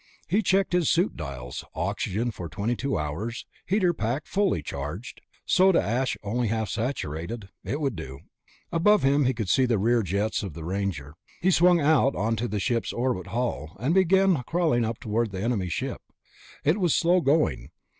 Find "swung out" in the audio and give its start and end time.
11.51-12.15